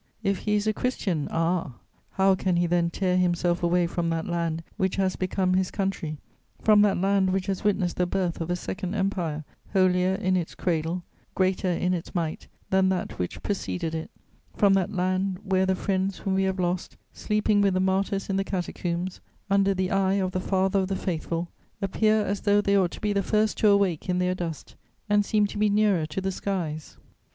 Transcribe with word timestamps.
If 0.23 0.39
he 0.39 0.55
is 0.55 0.65
a 0.65 0.73
Christian, 0.73 1.27
ah! 1.29 1.73
how 2.13 2.33
can 2.33 2.55
he 2.55 2.65
then 2.65 2.89
tear 2.89 3.17
himself 3.17 3.61
away 3.61 3.85
from 3.85 4.09
that 4.09 4.25
land 4.25 4.63
which 4.75 4.95
has 4.95 5.15
become 5.15 5.53
his 5.53 5.69
country, 5.69 6.17
from 6.59 6.81
that 6.81 6.97
land 6.97 7.29
which 7.31 7.45
has 7.45 7.63
witnessed 7.63 7.97
the 7.97 8.07
birth 8.07 8.41
of 8.41 8.49
a 8.49 8.55
second 8.55 8.95
empire, 8.95 9.43
holier 9.73 10.15
in 10.15 10.35
its 10.35 10.55
cradle, 10.55 11.03
greater 11.35 11.67
in 11.69 11.93
its 11.93 12.15
might 12.15 12.47
than 12.71 12.89
that 12.89 13.19
which 13.19 13.43
preceded 13.43 13.93
it, 13.93 14.09
from 14.55 14.73
that 14.73 14.91
land 14.91 15.37
where 15.43 15.67
the 15.67 15.75
friends 15.75 16.17
whom 16.17 16.33
we 16.33 16.45
have 16.45 16.59
lost, 16.59 16.97
sleeping 17.13 17.61
with 17.61 17.75
the 17.75 17.79
martyrs 17.79 18.27
in 18.27 18.37
the 18.37 18.43
catacombs, 18.43 19.21
under 19.51 19.71
the 19.75 19.91
eye 19.91 20.15
of 20.15 20.31
the 20.31 20.39
Father 20.41 20.79
of 20.79 20.87
the 20.87 20.95
Faithful, 20.95 21.47
appear 21.79 22.25
as 22.25 22.41
though 22.41 22.59
they 22.59 22.75
ought 22.75 22.89
to 22.89 23.01
be 23.01 23.13
the 23.13 23.21
first 23.21 23.55
to 23.59 23.67
awake 23.67 24.09
in 24.09 24.17
their 24.17 24.33
dust 24.33 24.75
and 25.07 25.23
seem 25.23 25.45
to 25.45 25.59
be 25.59 25.69
nearer 25.69 26.07
to 26.07 26.19
the 26.21 26.31
skies?" 26.31 26.97